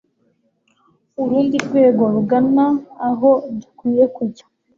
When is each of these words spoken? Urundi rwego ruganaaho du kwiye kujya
Urundi 1.21 1.55
rwego 1.65 2.03
ruganaaho 2.15 3.29
du 3.59 3.67
kwiye 3.77 4.05
kujya 4.15 4.45